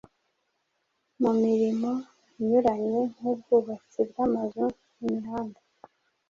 [1.21, 1.91] mu mirimo
[2.39, 4.65] inyuranye nk’ubwubatsi bw’amazu
[4.97, 5.59] n’imihanda